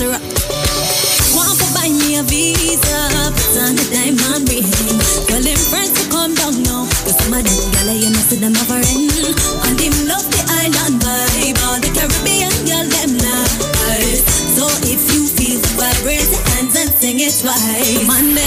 Want 0.00 1.60
to 1.60 1.66
buy 1.76 1.92
me 1.92 2.16
a 2.16 2.22
visa, 2.24 3.12
put 3.36 3.52
on 3.60 3.76
the 3.76 3.84
diamond 3.92 4.48
ring. 4.48 4.64
Well, 5.28 5.44
them 5.44 5.60
friends 5.68 5.92
to 5.92 6.08
come 6.08 6.32
down 6.32 6.56
now, 6.64 6.88
some 7.04 7.36
of 7.36 7.44
them 7.44 7.60
gala, 7.76 7.92
you 7.92 8.08
know, 8.08 8.24
see 8.24 8.40
a 8.40 8.48
foreign. 8.64 9.12
And 9.68 9.76
them 9.76 9.92
love 10.08 10.24
the 10.32 10.40
island 10.48 11.04
vibe, 11.04 11.60
all 11.68 11.76
the 11.84 11.92
Caribbean 11.92 12.48
girl, 12.64 12.88
them 12.88 13.12
nice. 13.20 14.24
So 14.56 14.64
if 14.88 15.04
you 15.12 15.28
feel 15.28 15.60
the 15.60 15.68
vibe, 15.76 16.00
raise 16.08 16.32
your 16.32 16.48
hands 16.56 16.80
and 16.80 16.88
sing 16.96 17.20
it 17.20 17.36
twice. 17.36 18.00
Monday 18.08 18.39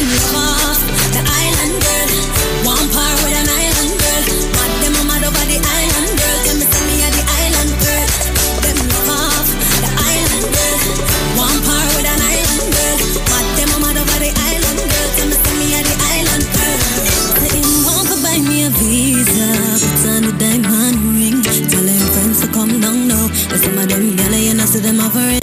Cause 23.54 23.66
some 23.66 23.78
of 23.78 23.88
them 23.88 24.16
gala, 24.16 24.36
you 24.36 24.56
know, 24.56 24.66
see 24.66 24.80
them 24.80 25.00
offering. 25.00 25.38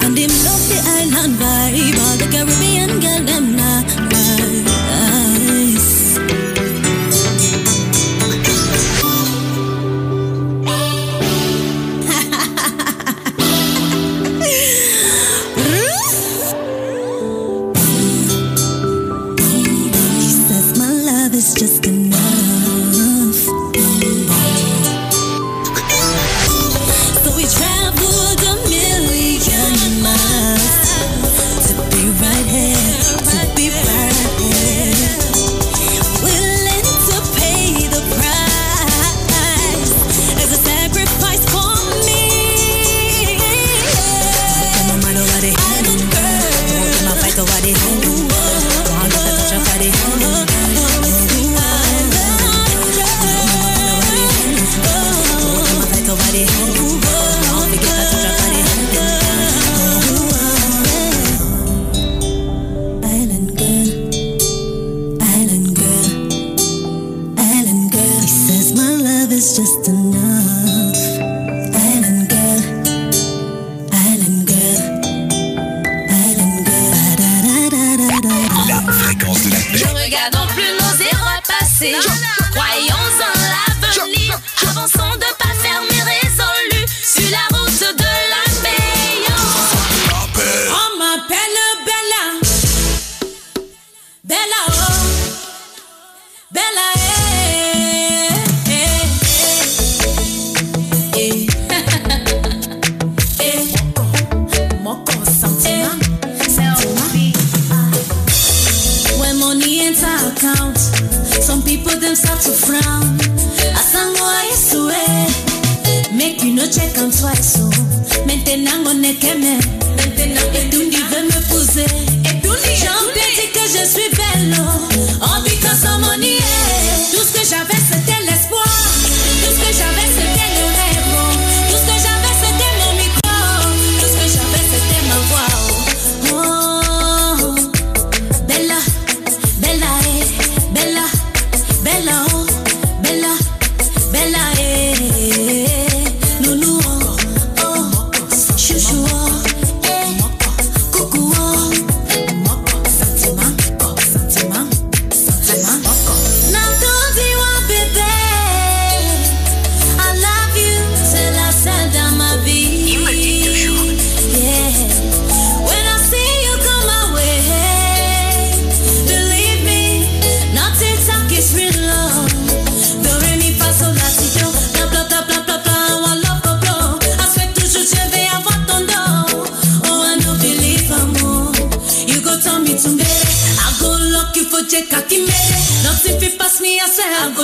And 0.00 0.13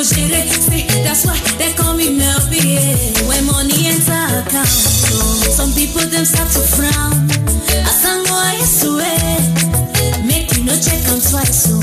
go 0.01 0.05
See, 0.05 0.87
that's 1.05 1.27
why 1.27 1.37
they 1.59 1.73
call 1.75 1.95
me 1.95 2.09
Melby. 2.19 2.61
Yeah. 2.65 3.29
When 3.29 3.45
money 3.47 3.87
enter 3.87 4.13
account, 4.41 4.69
some 4.69 5.73
people 5.73 6.03
them 6.09 6.25
start 6.25 6.49
to 6.53 6.61
frown. 6.61 7.13
I 7.85 7.93
sang 7.93 8.23
what 8.31 8.47
I 8.49 8.65
make 10.25 10.57
you 10.57 10.65
no 10.65 10.73
check 10.75 11.01
them 11.05 11.21
twice. 11.21 11.65
So. 11.69 11.80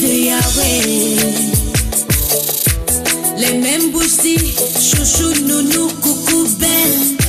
de 0.00 0.06
Yahweh. 0.06 1.16
Le 3.36 3.58
men 3.60 3.90
bouj 3.92 4.08
di 4.22 4.36
Chouchou, 4.80 5.44
nounou, 5.44 5.88
koukou, 6.00 6.46
bel 6.58 7.19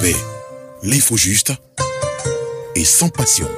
paix, 0.00 0.16
l'info 0.82 1.16
juste 1.16 1.52
et 2.74 2.84
sans 2.84 3.08
passion. 3.08 3.48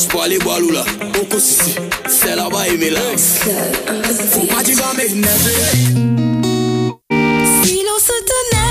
Kaj 0.00 0.08
pou 0.08 0.22
ale 0.24 0.38
balou 0.40 0.72
la 0.72 0.80
Oko 1.20 1.36
sisi, 1.36 1.74
se 2.08 2.32
la 2.32 2.46
ba 2.48 2.62
e 2.64 2.76
me 2.80 2.88
lans 2.88 3.26
Fou 4.32 4.46
pati 4.48 4.72
ba 4.78 4.94
me 4.96 5.04
neze 5.12 5.52
Si 7.60 7.76
l'on 7.84 8.00
se 8.00 8.16
tene 8.32 8.69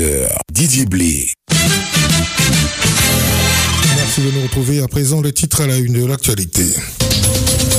17h, 0.00 0.28
Didier 0.52 0.86
Blé. 0.86 1.28
Merci 3.96 4.22
de 4.22 4.30
nous 4.30 4.42
retrouver. 4.42 4.80
À 4.80 4.88
présent, 4.88 5.20
le 5.20 5.32
titre 5.32 5.60
à 5.60 5.66
la 5.66 5.76
une 5.76 5.92
de 5.92 6.06
l'actualité. 6.06 6.64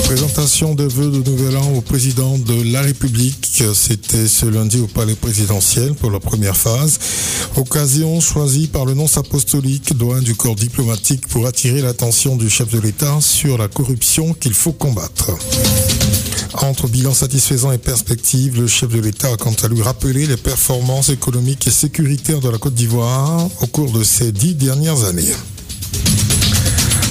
Présentation 0.04 0.76
de 0.76 0.84
vœux 0.84 1.10
de 1.10 1.28
nouvel 1.30 1.58
an 1.58 1.72
au 1.76 1.82
président 1.82 2.38
de 2.38 2.72
la 2.72 2.82
République. 2.82 3.64
C'était 3.74 4.28
ce 4.28 4.46
lundi 4.46 4.80
au 4.80 4.88
palais 4.88 5.16
présidentiel 5.16 5.94
pour 5.94 6.12
la 6.12 6.20
première 6.20 6.56
phase. 6.56 7.00
Occasion 7.56 8.20
choisie 8.20 8.68
par 8.68 8.86
le 8.86 8.94
nonce 8.94 9.18
apostolique, 9.18 9.98
doigt 9.98 10.20
du 10.20 10.36
corps 10.36 10.56
diplomatique 10.56 11.28
pour 11.28 11.48
attirer 11.48 11.82
l'attention 11.82 12.36
du 12.36 12.50
chef 12.50 12.70
de 12.70 12.80
l'État 12.80 13.18
sur 13.20 13.58
la 13.58 13.68
corruption 13.68 14.34
qu'il 14.34 14.54
faut 14.54 14.74
combattre. 14.74 15.32
Entre 16.54 16.88
bilan 16.88 17.14
satisfaisant 17.14 17.72
et 17.72 17.78
perspective, 17.78 18.60
le 18.60 18.68
chef 18.68 18.90
de 18.90 19.00
l'État 19.00 19.30
a 19.32 19.38
quant 19.38 19.54
à 19.64 19.68
lui 19.68 19.82
rappelé 19.82 20.28
les 20.28 20.38
performances 20.38 21.10
économiques 21.10 21.68
et 21.68 21.72
sécuritaires 21.72 22.42
de 22.42 22.50
la 22.50 22.58
Côte 22.58 22.74
d'Ivoire 22.74 23.48
au 23.62 23.68
cours 23.68 23.92
de 23.92 24.04
ces 24.04 24.32
dix 24.32 24.54
dernières 24.54 25.06
années. 25.06 25.34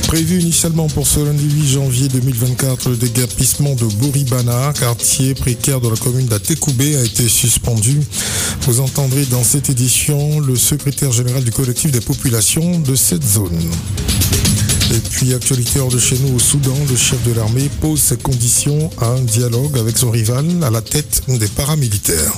Prévu 0.06 0.40
initialement 0.40 0.88
pour 0.88 1.06
ce 1.06 1.20
lundi 1.20 1.48
8 1.48 1.68
janvier 1.68 2.08
2024, 2.08 2.90
le 2.90 2.96
déguerpissement 2.96 3.74
de 3.76 3.84
Bouribana, 3.84 4.72
quartier 4.78 5.34
précaire 5.34 5.80
de 5.80 5.88
la 5.88 5.96
commune 5.96 6.26
d'Atekoubé, 6.26 6.96
a 6.96 7.04
été 7.04 7.28
suspendu. 7.28 8.00
Vous 8.62 8.80
entendrez 8.80 9.24
dans 9.26 9.44
cette 9.44 9.70
édition 9.70 10.40
le 10.40 10.56
secrétaire 10.56 11.12
général 11.12 11.44
du 11.44 11.52
collectif 11.52 11.92
des 11.92 12.00
populations 12.00 12.80
de 12.80 12.94
cette 12.94 13.24
zone. 13.24 13.70
Et 14.92 14.98
puis, 14.98 15.34
actualité 15.34 15.78
hors 15.78 15.88
de 15.88 16.00
chez 16.00 16.18
nous 16.18 16.34
au 16.34 16.38
Soudan, 16.40 16.74
le 16.88 16.96
chef 16.96 17.22
de 17.22 17.32
l'armée 17.32 17.70
pose 17.80 18.00
ses 18.00 18.16
conditions 18.16 18.90
à 18.98 19.06
un 19.06 19.20
dialogue 19.20 19.78
avec 19.78 19.96
son 19.96 20.10
rival 20.10 20.44
à 20.64 20.70
la 20.70 20.82
tête 20.82 21.22
des 21.28 21.46
paramilitaires. 21.46 22.32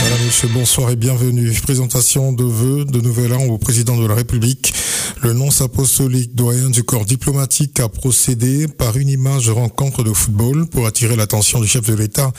Voilà, 0.00 0.24
monsieur, 0.24 0.48
bonsoir 0.48 0.90
et 0.90 0.96
bienvenue. 0.96 1.52
Présentation 1.62 2.32
de 2.32 2.44
vœux 2.44 2.86
de 2.86 3.02
nouvel 3.02 3.34
an 3.34 3.42
au 3.44 3.58
président 3.58 3.98
de 3.98 4.06
la 4.06 4.14
République. 4.14 4.72
Le 5.22 5.32
nonce 5.32 5.62
apostolique 5.62 6.34
doyen 6.34 6.68
du 6.70 6.84
corps 6.84 7.06
diplomatique 7.06 7.80
a 7.80 7.88
procédé 7.88 8.68
par 8.68 8.96
une 8.96 9.08
image 9.08 9.46
de 9.46 9.50
rencontre 9.50 10.04
de 10.04 10.12
football 10.12 10.66
pour 10.66 10.86
attirer 10.86 11.16
l'attention 11.16 11.60
du 11.60 11.66
chef 11.66 11.86
de 11.86 11.94
l'État 11.94 12.32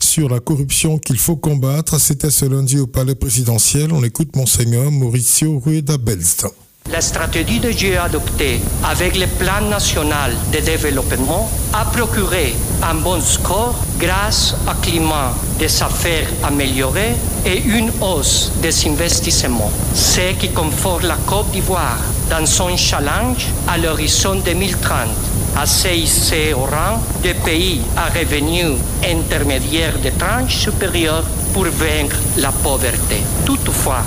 sur 0.00 0.28
la 0.28 0.40
corruption 0.40 0.98
qu'il 0.98 1.18
faut 1.18 1.36
combattre. 1.36 2.00
C'était 2.00 2.30
ce 2.30 2.46
lundi 2.46 2.78
au 2.78 2.86
palais 2.86 3.14
présidentiel. 3.14 3.92
On 3.92 4.02
écoute 4.02 4.34
Monseigneur 4.34 4.90
Mauricio 4.90 5.58
Rueda 5.58 5.98
Belst. 5.98 6.46
La 6.90 7.00
stratégie 7.00 7.60
de 7.60 7.70
Dieu 7.70 7.98
adoptée 7.98 8.60
avec 8.84 9.16
le 9.16 9.26
plan 9.26 9.60
national 9.70 10.32
de 10.52 10.58
développement 10.58 11.50
a 11.72 11.84
procuré 11.84 12.54
un 12.82 12.94
bon 12.94 13.20
score 13.20 13.74
grâce 13.98 14.54
à 14.66 14.74
climat 14.74 15.32
des 15.58 15.82
affaires 15.82 16.28
amélioré 16.42 17.14
et 17.46 17.62
une 17.62 17.90
hausse 18.00 18.52
des 18.60 18.88
investissements, 18.88 19.70
ce 19.94 20.32
qui 20.38 20.50
conforte 20.50 21.04
la 21.04 21.16
Côte 21.26 21.50
d'Ivoire 21.52 21.98
dans 22.28 22.44
son 22.46 22.76
challenge 22.76 23.46
à 23.68 23.78
l'horizon 23.78 24.36
2030 24.44 25.08
à 25.56 25.66
CIC 25.66 26.54
au 26.54 26.64
rang 26.64 27.00
de 27.22 27.32
pays 27.44 27.80
à 27.96 28.08
revenus 28.08 28.78
intermédiaires 29.04 29.98
de 29.98 30.10
tranches 30.10 30.56
supérieures 30.56 31.24
pour 31.52 31.64
vaincre 31.64 32.16
la 32.38 32.50
pauvreté. 32.50 33.22
Toutefois, 33.44 34.02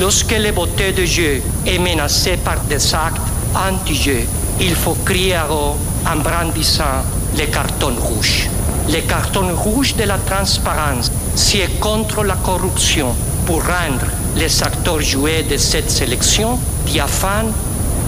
Lorsque 0.00 0.32
la 0.32 0.52
beauté 0.52 0.92
de 0.92 1.04
Dieu 1.04 1.42
est 1.66 1.78
menacée 1.78 2.38
par 2.38 2.60
des 2.60 2.94
actes 2.94 3.20
anti-Dieu, 3.54 4.26
il 4.58 4.74
faut 4.74 4.96
crier 5.04 5.34
à 5.34 5.46
haut 5.52 5.76
en 6.06 6.16
brandissant 6.16 7.04
les 7.36 7.46
cartons 7.46 7.94
rouges. 8.00 8.48
Les 8.88 9.02
cartons 9.02 9.54
rouges 9.54 9.94
de 9.94 10.04
la 10.04 10.16
transparence, 10.18 11.10
c'est 11.34 11.78
contre 11.78 12.24
la 12.24 12.36
corruption 12.36 13.14
pour 13.46 13.60
rendre 13.62 14.06
les 14.36 14.62
acteurs 14.62 15.00
joués 15.02 15.42
de 15.42 15.58
cette 15.58 15.90
sélection 15.90 16.58
diaphanes 16.86 17.52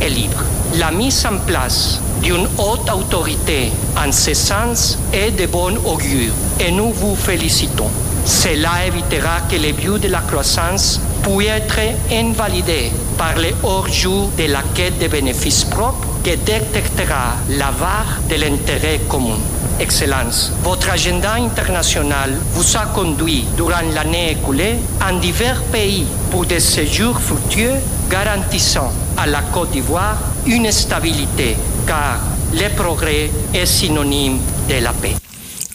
et 0.01 0.09
libres. 0.09 0.43
La 0.79 0.91
mise 0.91 1.27
en 1.27 1.37
place 1.47 2.01
d'une 2.23 2.49
haute 2.59 2.91
autorité 2.91 3.71
en 3.97 4.11
ce 4.11 4.33
sens 4.33 4.99
est 5.13 5.33
de 5.33 5.47
bon 5.47 5.77
augure 5.85 6.33
et 6.59 6.73
nous 6.73 6.91
vous 6.93 7.15
félicitons. 7.15 7.91
Cela 8.25 8.87
évitera 8.87 9.43
que 9.51 9.57
les 9.57 9.73
buts 9.73 10.01
de 10.01 10.09
la 10.09 10.21
croissance 10.21 11.01
puissent 11.23 11.49
être 11.49 11.81
invalidés 12.11 12.91
par 13.19 13.37
les 13.37 13.55
hors-jeux 13.63 14.29
de 14.39 14.51
la 14.51 14.63
quête 14.75 14.99
des 14.99 15.09
bénéfices 15.09 15.65
propres 15.65 16.09
que 16.23 16.31
détectera 16.31 17.37
l'avare 17.51 18.21
de 18.31 18.37
l'intérêt 18.37 19.01
commun. 19.09 19.39
Excellence, 19.79 20.53
votre 20.63 20.91
agenda 20.91 21.35
international 21.35 22.31
vous 22.55 22.77
a 22.77 22.87
conduit 22.87 23.45
durant 23.57 23.83
l'année 23.93 24.31
écoulée 24.33 24.77
en 25.07 25.19
divers 25.19 25.63
pays 25.65 26.07
pour 26.31 26.47
des 26.47 26.61
séjours 26.61 27.21
fructueux 27.21 27.75
garantissant 28.09 28.93
à 29.19 29.27
la 29.27 29.43
Côte 29.53 29.73
d'Ivoire 29.73 30.17
une 30.47 30.71
stabilité 30.71 31.57
car 31.87 32.21
le 32.53 32.69
progrès 32.75 33.31
est 33.53 33.67
synonyme 33.67 34.39
de 34.69 34.83
la 34.83 34.93
paix. 34.93 35.24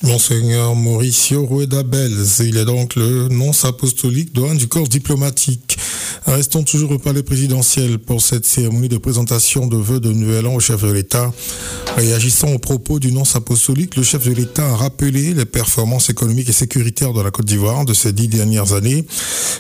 Monseigneur 0.02 0.76
Mauricio 0.76 1.46
Rueda 1.46 1.84
Belz, 1.84 2.40
il 2.40 2.56
est 2.56 2.64
donc 2.64 2.96
le 2.96 3.28
nonce 3.28 3.66
apostolique 3.66 4.34
d'Oran 4.34 4.56
du 4.56 4.70
corps 4.70 4.88
diplomatique. 4.88 5.78
Restons 6.26 6.64
toujours 6.64 6.92
au 6.92 7.00
palais 7.00 7.22
présidentiel 7.22 8.00
pour 8.00 8.22
cette 8.22 8.46
cérémonie 8.46 8.88
de 8.88 8.98
présentation 8.98 9.68
de 9.68 9.76
vœux 9.76 10.00
de 10.00 10.14
Nouvel 10.14 10.48
An 10.48 10.56
au 10.56 10.60
chef 10.62 10.84
de 10.84 10.92
l'État. 10.92 11.34
Réagissant 11.98 12.48
aux 12.54 12.60
propos 12.60 13.00
du 13.00 13.12
nonce 13.12 13.36
apostolique, 13.36 13.98
le 13.98 14.04
chef 14.04 14.26
de 14.26 14.34
l'État 14.34 14.70
a 14.70 14.76
rappelé 14.78 15.34
les 15.34 15.46
performances 15.46 16.10
économiques 16.10 16.48
et 16.48 16.54
sécuritaires 16.54 17.12
de 17.12 17.22
la 17.22 17.32
Côte 17.32 17.48
d'Ivoire 17.48 17.84
de 17.84 17.94
ces 17.94 18.14
dix 18.14 18.30
dernières 18.30 18.72
années. 18.72 19.06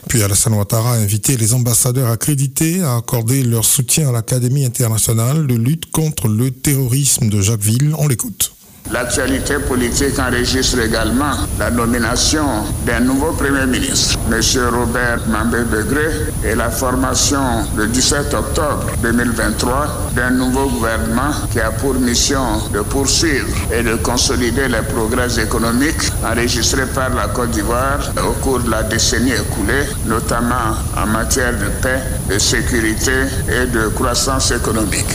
Puis 0.07 0.23
Alassane 0.23 0.53
Ouattara 0.53 0.93
a 0.93 0.97
invité 0.97 1.35
les 1.35 1.53
ambassadeurs 1.53 2.09
accrédités 2.09 2.81
à 2.81 2.95
accorder 2.95 3.43
leur 3.43 3.65
soutien 3.65 4.07
à 4.07 4.11
l'Académie 4.13 4.63
internationale 4.63 5.47
de 5.47 5.55
lutte 5.55 5.91
contre 5.91 6.29
le 6.29 6.51
terrorisme 6.51 7.27
de 7.27 7.41
Jacquesville. 7.41 7.93
On 7.97 8.07
l'écoute. 8.07 8.53
L'actualité 8.91 9.59
politique 9.59 10.17
enregistre 10.17 10.79
également 10.79 11.33
la 11.59 11.69
nomination 11.69 12.43
d'un 12.87 13.01
nouveau 13.01 13.33
Premier 13.33 13.67
ministre, 13.67 14.17
M. 14.31 14.41
Robert 14.73 15.19
Mambé 15.27 15.63
Begré, 15.63 16.07
et 16.43 16.55
la 16.55 16.71
formation 16.71 17.39
le 17.77 17.85
17 17.85 18.33
octobre 18.33 18.85
2023 19.03 20.11
d'un 20.15 20.31
nouveau 20.31 20.67
gouvernement 20.69 21.31
qui 21.51 21.59
a 21.59 21.69
pour 21.69 21.93
mission 21.93 22.39
de 22.73 22.79
poursuivre 22.81 23.47
et 23.71 23.83
de 23.83 23.95
consolider 23.97 24.67
les 24.67 24.81
progrès 24.81 25.39
économiques 25.39 26.11
enregistrés 26.25 26.87
par 26.87 27.13
la 27.13 27.27
Côte 27.27 27.51
d'Ivoire 27.51 27.99
au 28.27 28.31
cours 28.43 28.59
de 28.59 28.71
la 28.71 28.81
décennie 28.83 29.33
écoulée, 29.33 29.85
notamment 30.07 30.75
en 30.97 31.05
matière 31.05 31.53
de 31.53 31.69
paix, 31.81 32.01
de 32.27 32.39
sécurité 32.39 33.11
et 33.47 33.67
de 33.67 33.89
croissance 33.89 34.49
économique. 34.51 35.05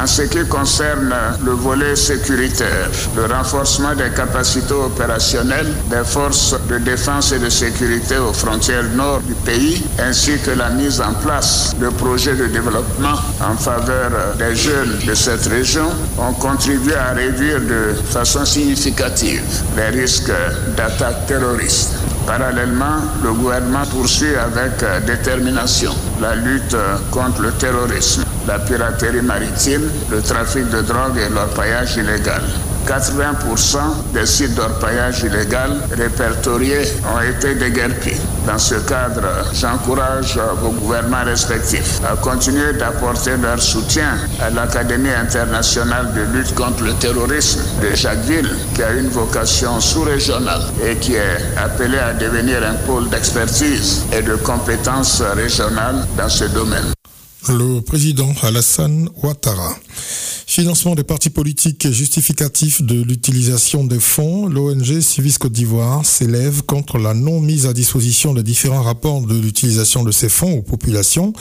En 0.00 0.06
ce 0.06 0.22
qui 0.22 0.46
concerne 0.48 1.14
le 1.44 1.52
volet 1.52 1.94
sécuritaire, 1.96 2.88
le 3.16 3.26
renforcement 3.26 3.94
des 3.94 4.10
capacités 4.10 4.72
opérationnelles 4.72 5.72
des 5.90 6.04
forces 6.04 6.54
de 6.68 6.78
défense 6.78 7.32
et 7.32 7.38
de 7.38 7.48
sécurité 7.50 8.16
aux 8.16 8.32
frontières 8.32 8.84
nord 8.94 9.20
du 9.20 9.34
pays, 9.34 9.82
ainsi 9.98 10.38
que 10.38 10.52
la 10.52 10.70
mise 10.70 11.00
en 11.00 11.12
place 11.14 11.74
de 11.78 11.88
projets 11.88 12.34
de 12.34 12.46
développement 12.46 13.16
en 13.40 13.56
faveur 13.56 14.10
des 14.38 14.54
jeunes 14.54 14.98
de 15.06 15.14
cette 15.14 15.46
région, 15.46 15.90
ont 16.18 16.32
contribué 16.34 16.94
à 16.94 17.12
réduire 17.12 17.60
de 17.60 17.94
façon 18.10 18.44
significative 18.44 19.42
les 19.76 20.00
risques 20.00 20.32
d'attaques 20.76 21.26
terroristes. 21.26 21.94
Parallèlement, 22.26 23.00
le 23.22 23.32
gouvernement 23.32 23.84
poursuit 23.90 24.34
avec 24.36 24.84
détermination 25.06 25.92
la 26.20 26.34
lutte 26.34 26.76
contre 27.10 27.42
le 27.42 27.52
terrorisme, 27.52 28.24
la 28.46 28.58
piraterie 28.58 29.22
maritime, 29.22 29.90
le 30.10 30.20
trafic 30.20 30.68
de 30.68 30.82
drogue 30.82 31.18
et 31.18 31.32
l'orpaillage 31.32 31.96
illégal. 31.96 32.42
80% 32.86 33.78
des 34.14 34.26
sites 34.26 34.54
d'orpaillage 34.54 35.22
illégal 35.22 35.70
répertoriés 35.96 36.82
ont 37.14 37.20
été 37.20 37.54
déguerpis. 37.54 38.16
Dans 38.46 38.58
ce 38.58 38.74
cadre, 38.76 39.22
j'encourage 39.52 40.38
vos 40.60 40.70
gouvernements 40.70 41.24
respectifs 41.24 42.00
à 42.10 42.16
continuer 42.16 42.72
d'apporter 42.72 43.36
leur 43.36 43.60
soutien 43.60 44.16
à 44.40 44.50
l'Académie 44.50 45.10
internationale 45.10 46.12
de 46.14 46.36
lutte 46.38 46.54
contre 46.54 46.82
le 46.84 46.94
terrorisme 46.94 47.60
de 47.82 47.94
Jacquesville, 47.94 48.50
qui 48.74 48.82
a 48.82 48.92
une 48.92 49.08
vocation 49.08 49.80
sous-régionale 49.80 50.62
et 50.84 50.96
qui 50.96 51.14
est 51.14 51.38
appelée 51.56 51.98
à 51.98 52.14
devenir 52.14 52.62
un 52.64 52.74
pôle 52.86 53.08
d'expertise 53.10 54.04
et 54.12 54.22
de 54.22 54.36
compétences 54.36 55.22
régionales 55.22 56.06
dans 56.16 56.28
ce 56.28 56.44
domaine. 56.44 56.92
Le 57.48 57.80
président 57.80 58.32
Alassane 58.42 59.08
Ouattara. 59.22 59.74
Financement 60.50 60.96
des 60.96 61.04
partis 61.04 61.30
politiques 61.30 61.86
et 61.86 61.92
justificatif 61.92 62.82
de 62.82 63.00
l'utilisation 63.00 63.84
des 63.84 64.00
fonds, 64.00 64.48
l'ONG 64.48 64.98
Civis 64.98 65.38
Côte 65.38 65.52
d'Ivoire 65.52 66.04
s'élève 66.04 66.64
contre 66.64 66.98
la 66.98 67.14
non 67.14 67.38
mise 67.38 67.66
à 67.66 67.72
disposition 67.72 68.34
de 68.34 68.42
différents 68.42 68.82
rapports 68.82 69.20
de 69.20 69.40
l'utilisation 69.40 70.02
de 70.02 70.10
ces 70.10 70.28
fonds 70.28 70.58
aux 70.58 70.62
populations, 70.62 71.32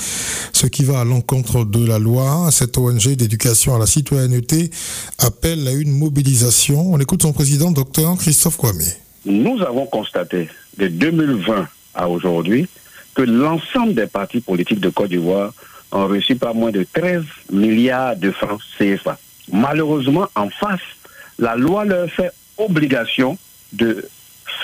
ce 0.54 0.68
qui 0.68 0.84
va 0.84 1.00
à 1.00 1.06
l'encontre 1.06 1.66
de 1.66 1.84
la 1.84 1.98
loi. 1.98 2.50
Cette 2.52 2.78
ONG 2.78 3.16
d'éducation 3.16 3.74
à 3.74 3.80
la 3.80 3.88
citoyenneté 3.88 4.70
appelle 5.18 5.68
à 5.68 5.72
une 5.72 5.92
mobilisation. 5.92 6.94
On 6.94 7.00
écoute 7.00 7.24
son 7.24 7.34
président, 7.34 7.72
docteur 7.72 8.16
Christophe 8.16 8.58
Kwame. 8.58 8.78
Nous 9.26 9.60
avons 9.64 9.88
constaté 9.88 10.50
de 10.78 10.88
2020 10.88 11.68
à 11.96 12.08
aujourd'hui 12.08 12.68
que 13.16 13.24
l'ensemble 13.24 13.96
des 13.96 14.06
partis 14.06 14.40
politiques 14.40 14.82
de 14.82 14.90
Côte 14.90 15.10
d'Ivoire 15.10 15.52
ont 15.92 16.08
reçu 16.08 16.36
pas 16.36 16.54
moins 16.54 16.72
de 16.72 16.84
13 16.84 17.24
milliards 17.52 18.16
de 18.16 18.32
francs 18.32 18.62
CFA. 18.78 19.18
Malheureusement, 19.52 20.28
en 20.36 20.50
face, 20.50 20.82
la 21.38 21.56
loi 21.56 21.86
leur 21.86 22.10
fait 22.10 22.32
obligation 22.58 23.38
de 23.74 24.06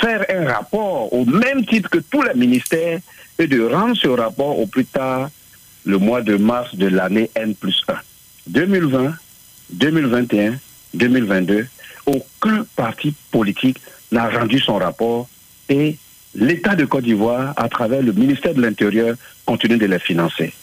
faire 0.02 0.26
un 0.30 0.52
rapport 0.52 1.14
au 1.14 1.26
même 1.26 1.66
titre 1.66 1.90
que 1.90 2.00
tous 2.00 2.22
les 2.22 2.34
ministères 2.34 3.00
et 3.40 3.48
de 3.48 3.62
rendre 3.66 3.96
ce 3.96 4.08
rapport 4.08 4.60
au 4.60 4.68
plus 4.68 4.86
tard 4.86 5.30
le 5.86 5.98
mois 5.98 6.22
de 6.22 6.36
mars 6.36 6.76
de 6.76 6.88
l'année 6.88 7.30
N 7.36 7.56
plus 7.56 7.82
1. 7.88 7.94
2020, 8.48 9.14
2021, 9.72 10.56
2022, 10.94 11.68
aucun 12.06 12.66
parti 12.76 13.14
politique 13.32 13.80
n'a 14.12 14.30
rendu 14.30 14.60
son 14.60 14.76
rapport 14.76 15.28
et 15.70 15.98
l'État 16.36 16.76
de 16.76 16.86
Côte 16.86 17.04
d'Ivoire, 17.04 17.54
à 17.56 17.70
travers 17.70 18.02
le 18.02 18.12
ministère 18.12 18.54
de 18.54 18.62
l'Intérieur, 18.62 19.16
continue 19.46 19.78
de 19.78 19.86
les 19.86 20.00
financer. 20.00 20.54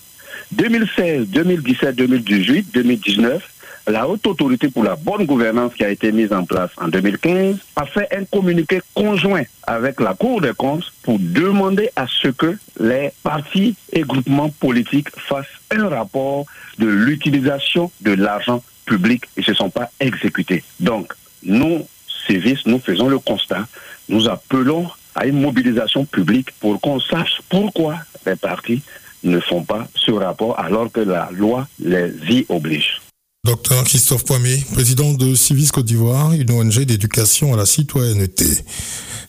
2016, 0.53 1.29
2017, 1.29 1.97
2018, 1.97 2.75
2019, 2.75 3.43
la 3.89 4.07
haute 4.09 4.27
autorité 4.27 4.69
pour 4.69 4.85
la 4.85 4.97
bonne 4.97 5.25
gouvernance 5.25 5.75
qui 5.75 5.85
a 5.85 5.89
été 5.89 6.13
mise 6.13 6.33
en 6.33 6.45
place 6.45 6.71
en 6.81 6.89
2015 6.89 7.57
a 7.77 7.87
fait 7.87 8.09
un 8.17 8.25
communiqué 8.25 8.81
conjoint 8.95 9.43
avec 9.65 10.01
la 10.01 10.15
Cour 10.15 10.41
des 10.41 10.53
comptes 10.57 10.93
pour 11.03 11.19
demander 11.19 11.91
à 11.97 12.07
ce 12.07 12.29
que 12.29 12.57
les 12.79 13.11
partis 13.23 13.75
et 13.93 14.03
groupements 14.03 14.51
politiques 14.51 15.09
fassent 15.17 15.47
un 15.71 15.89
rapport 15.89 16.47
de 16.79 16.87
l'utilisation 16.87 17.91
de 18.03 18.13
l'argent 18.13 18.63
public 18.87 19.25
et 19.37 19.41
ne 19.41 19.47
se 19.47 19.55
sont 19.55 19.71
pas 19.71 19.91
exécutés. 19.99 20.63
Donc, 20.79 21.13
nous, 21.43 21.87
services, 22.27 22.67
nous 22.67 22.79
faisons 22.79 23.09
le 23.09 23.19
constat, 23.19 23.67
nous 24.09 24.29
appelons 24.29 24.89
à 25.15 25.27
une 25.27 25.41
mobilisation 25.41 26.05
publique 26.05 26.53
pour 26.61 26.81
qu'on 26.81 27.01
sache 27.01 27.41
pourquoi 27.49 27.97
les 28.27 28.37
partis 28.37 28.83
ne 29.25 29.41
font 29.41 29.65
pas 29.65 29.89
ce 29.95 30.11
rapport 30.11 30.59
alors 30.59 30.91
que 30.91 31.01
la 31.01 31.31
loi 31.33 31.69
les 31.79 32.13
y 32.29 32.47
oblige. 32.49 33.01
Docteur 33.45 33.83
Christophe 33.83 34.25
Poimé, 34.25 34.65
président 34.73 35.15
de 35.15 35.35
Civis 35.35 35.73
Côte 35.73 35.87
d'Ivoire, 35.87 36.33
une 36.33 36.53
ONG 36.53 36.85
d'éducation 36.85 37.53
à 37.53 37.57
la 37.57 37.67
citoyenneté. 37.67 38.47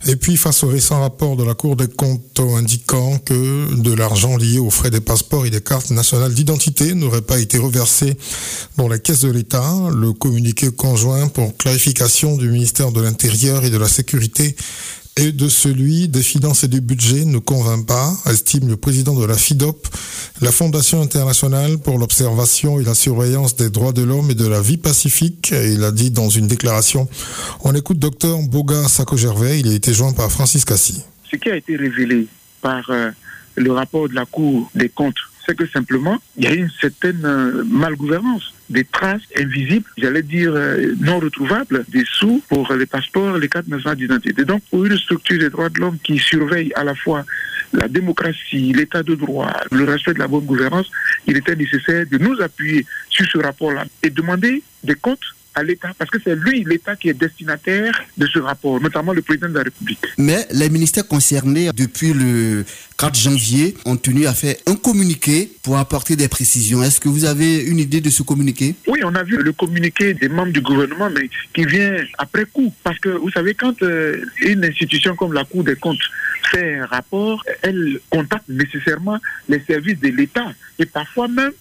Et 0.05 0.17
puis, 0.17 0.37
face 0.37 0.63
au 0.63 0.67
récent 0.67 0.99
rapport 1.01 1.35
de 1.35 1.43
la 1.43 1.55
Cour 1.55 1.75
des 1.75 1.87
comptes 1.87 2.39
indiquant 2.39 3.17
que 3.17 3.73
de 3.73 3.91
l'argent 3.93 4.37
lié 4.37 4.59
aux 4.59 4.69
frais 4.69 4.91
des 4.91 4.99
passeports 4.99 5.47
et 5.47 5.49
des 5.49 5.61
cartes 5.61 5.89
nationales 5.89 6.33
d'identité 6.33 6.93
n'aurait 6.93 7.23
pas 7.23 7.39
été 7.39 7.57
reversé 7.57 8.15
dans 8.77 8.87
les 8.87 8.99
caisses 8.99 9.21
de 9.21 9.31
l'État, 9.31 9.73
le 9.91 10.13
communiqué 10.13 10.71
conjoint 10.71 11.27
pour 11.27 11.57
clarification 11.57 12.37
du 12.37 12.49
ministère 12.49 12.91
de 12.91 13.01
l'Intérieur 13.01 13.63
et 13.63 13.71
de 13.71 13.77
la 13.77 13.87
Sécurité 13.87 14.55
et 15.17 15.31
de 15.31 15.47
celui 15.47 16.07
des 16.07 16.23
finances 16.23 16.63
et 16.63 16.67
du 16.67 16.81
budget 16.81 17.25
ne 17.25 17.37
convainc 17.37 17.85
pas, 17.85 18.13
estime 18.25 18.67
le 18.67 18.77
président 18.77 19.13
de 19.13 19.25
la 19.25 19.35
FIDOP, 19.35 19.87
la 20.41 20.51
Fondation 20.51 21.01
internationale 21.01 21.77
pour 21.77 21.99
l'observation 21.99 22.79
et 22.79 22.83
la 22.83 22.95
surveillance 22.95 23.55
des 23.55 23.69
droits 23.69 23.93
de 23.93 24.01
l'homme 24.01 24.31
et 24.31 24.35
de 24.35 24.47
la 24.47 24.61
vie 24.61 24.77
pacifique. 24.77 25.51
Il 25.51 25.83
a 25.83 25.91
dit 25.91 26.09
dans 26.09 26.29
une 26.29 26.47
déclaration, 26.47 27.07
on 27.63 27.75
écoute 27.75 27.99
docteur 27.99 28.39
Boga 28.41 28.87
Sako-Gervais, 28.87 29.59
il 29.59 29.67
a 29.67 29.73
été 29.73 29.93
joint 29.93 30.13
par 30.13 30.31
Francis 30.31 30.65
Cassi. 30.65 31.03
Ce 31.29 31.35
qui 31.35 31.49
a 31.49 31.55
été 31.55 31.75
révélé 31.75 32.27
par 32.61 32.89
euh, 32.89 33.11
le 33.55 33.71
rapport 33.71 34.09
de 34.09 34.15
la 34.15 34.25
Cour 34.25 34.69
des 34.73 34.89
comptes, 34.89 35.15
c'est 35.45 35.55
que 35.55 35.67
simplement, 35.67 36.17
il 36.37 36.45
y 36.45 36.47
a 36.47 36.53
une 36.53 36.69
certaine 36.69 37.25
euh, 37.25 37.63
malgouvernance 37.65 38.53
des 38.69 38.85
traces 38.85 39.21
invisibles, 39.37 39.89
j'allais 39.97 40.21
dire 40.21 40.53
euh, 40.55 40.95
non 40.99 41.19
retrouvables, 41.19 41.85
des 41.89 42.05
sous 42.05 42.41
pour 42.47 42.71
les 42.73 42.85
passeports, 42.85 43.37
les 43.37 43.49
cartes 43.49 43.67
nationales 43.67 43.97
d'identité. 43.97 44.45
Donc, 44.45 44.63
pour 44.69 44.85
une 44.85 44.97
structure 44.97 45.37
des 45.37 45.49
droits 45.49 45.69
de 45.69 45.79
l'homme 45.79 45.97
qui 46.03 46.17
surveille 46.17 46.71
à 46.75 46.83
la 46.83 46.95
fois 46.95 47.25
la 47.73 47.87
démocratie, 47.87 48.71
l'état 48.73 49.03
de 49.03 49.15
droit, 49.15 49.51
le 49.71 49.83
respect 49.83 50.13
de 50.13 50.19
la 50.19 50.27
bonne 50.27 50.45
gouvernance, 50.45 50.89
il 51.27 51.35
était 51.37 51.55
nécessaire 51.55 52.05
de 52.09 52.17
nous 52.17 52.39
appuyer 52.41 52.85
sur 53.09 53.25
ce 53.25 53.37
rapport-là 53.39 53.85
et 54.01 54.09
demander 54.09 54.63
des 54.83 54.95
comptes 54.95 55.35
à 55.55 55.63
l'État, 55.63 55.89
parce 55.97 56.09
que 56.09 56.17
c'est 56.23 56.35
lui, 56.35 56.63
l'État, 56.63 56.95
qui 56.95 57.09
est 57.09 57.13
destinataire 57.13 58.01
de 58.17 58.25
ce 58.27 58.39
rapport, 58.39 58.79
notamment 58.81 59.13
le 59.13 59.21
président 59.21 59.49
de 59.49 59.55
la 59.55 59.63
République. 59.63 59.99
Mais 60.17 60.47
les 60.51 60.69
ministères 60.69 61.07
concernés, 61.07 61.69
depuis 61.73 62.13
le 62.13 62.65
4 62.97 63.15
janvier, 63.15 63.75
ont 63.85 63.97
tenu 63.97 64.25
à 64.25 64.33
faire 64.33 64.55
un 64.65 64.75
communiqué 64.75 65.51
pour 65.61 65.77
apporter 65.77 66.15
des 66.15 66.27
précisions. 66.27 66.81
Est-ce 66.83 66.99
que 66.99 67.09
vous 67.09 67.25
avez 67.25 67.63
une 67.63 67.79
idée 67.79 68.01
de 68.01 68.09
ce 68.09 68.23
communiqué? 68.23 68.75
Oui, 68.87 68.99
on 69.03 69.15
a 69.15 69.23
vu 69.23 69.37
le 69.37 69.51
communiqué 69.53 70.13
des 70.13 70.29
membres 70.29 70.51
du 70.51 70.61
gouvernement, 70.61 71.09
mais 71.09 71.29
qui 71.53 71.65
vient 71.65 71.97
après 72.17 72.45
coup. 72.45 72.73
Parce 72.83 72.99
que, 72.99 73.09
vous 73.09 73.29
savez, 73.29 73.53
quand 73.53 73.81
euh, 73.83 74.23
une 74.41 74.65
institution 74.65 75.15
comme 75.15 75.33
la 75.33 75.43
Cour 75.43 75.63
des 75.63 75.75
comptes 75.75 76.01
fait 76.51 76.79
un 76.79 76.85
rapport, 76.85 77.43
elle 77.61 77.99
contacte 78.09 78.47
nécessairement 78.49 79.19
les 79.47 79.61
services 79.61 79.99
de 79.99 80.09
l'État. 80.09 80.51
Et 80.79 80.85
parfois 80.85 81.27
même, 81.27 81.51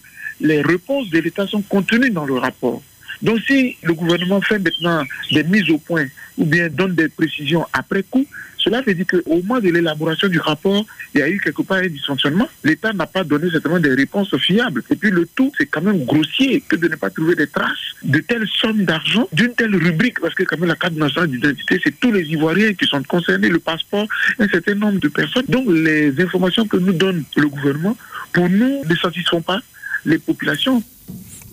les 0.41 0.61
réponses 0.61 1.09
de 1.11 1.19
l'État 1.19 1.47
sont 1.47 1.63
contenues 1.63 2.11
dans 2.11 2.25
le 2.25 2.35
rapport. 2.35 2.83
Donc 3.23 3.41
si 3.47 3.77
le 3.83 3.95
gouvernement 3.95 4.41
fait 4.41 4.59
maintenant 4.59 5.05
des 5.31 5.45
mises 5.45 5.71
au 5.71 5.79
point 5.79 6.07
ou 6.37 6.45
bien 6.45 6.69
donne 6.69 6.95
des 6.95 7.09
précisions 7.09 7.67
après 7.73 8.03
coup, 8.03 8.27
cela 8.63 8.81
veut 8.81 8.95
dire 8.95 9.07
qu'au 9.07 9.43
moment 9.43 9.61
de 9.61 9.71
l'élaboration 9.71 10.29
du 10.29 10.39
rapport, 10.39 10.87
il 11.15 11.21
y 11.21 11.23
a 11.23 11.29
eu 11.29 11.41
quelque 11.41 11.63
part 11.63 11.79
un 11.79 11.89
dysfonctionnement. 11.89 12.49
L'État 12.63 12.93
n'a 12.93 13.07
pas 13.07 13.25
donné 13.25 13.51
certainement 13.51 13.81
des 13.81 13.93
réponses 13.95 14.37
fiables. 14.37 14.83
Et 14.89 14.95
puis 14.95 15.11
le 15.11 15.27
tout, 15.35 15.51
c'est 15.59 15.67
quand 15.67 15.81
même 15.81 16.05
grossier 16.05 16.61
que 16.61 16.77
de 16.77 16.87
ne 16.87 16.95
pas 16.95 17.11
trouver 17.11 17.35
des 17.35 17.49
traces 17.49 17.97
de 18.05 18.21
telles 18.21 18.47
sommes 18.61 18.85
d'argent, 18.85 19.29
d'une 19.33 19.53
telle 19.55 19.75
rubrique, 19.75 20.21
parce 20.21 20.35
que 20.35 20.45
quand 20.45 20.59
même 20.59 20.69
la 20.69 20.77
carte 20.77 20.95
nationale 20.95 21.31
d'identité, 21.31 21.81
c'est 21.83 21.99
tous 21.99 22.13
les 22.13 22.23
Ivoiriens 22.23 22.73
qui 22.75 22.87
sont 22.87 23.03
concernés, 23.03 23.49
le 23.49 23.59
passeport, 23.59 24.07
un 24.39 24.49
certain 24.49 24.75
nombre 24.77 25.01
de 25.01 25.09
personnes. 25.09 25.47
Donc 25.49 25.67
les 25.69 26.13
informations 26.21 26.67
que 26.67 26.77
nous 26.77 26.93
donne 26.93 27.25
le 27.37 27.49
gouvernement, 27.49 27.97
pour 28.33 28.49
nous, 28.49 28.83
ne 28.89 28.95
satisfont 28.95 29.43
pas 29.43 29.61
les 30.05 30.19
populations. 30.19 30.83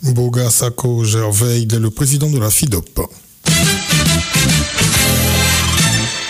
Boga 0.03 0.49
Sako 0.49 1.03
Gervais, 1.03 1.61
il 1.61 1.73
est 1.73 1.79
le 1.79 1.89
président 1.89 2.29
de 2.29 2.39
la 2.39 2.49
FIDOP. 2.49 3.01